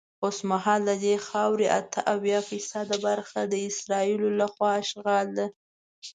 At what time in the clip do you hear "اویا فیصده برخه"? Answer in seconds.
2.13-3.39